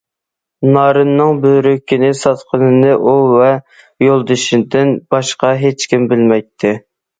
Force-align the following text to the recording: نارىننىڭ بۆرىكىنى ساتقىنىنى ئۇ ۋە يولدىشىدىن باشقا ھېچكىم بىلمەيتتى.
نارىننىڭ 0.77 1.41
بۆرىكىنى 1.43 2.09
ساتقىنىنى 2.21 2.97
ئۇ 2.97 3.13
ۋە 3.35 3.51
يولدىشىدىن 4.07 4.97
باشقا 5.17 5.55
ھېچكىم 5.63 6.11
بىلمەيتتى. 6.15 6.77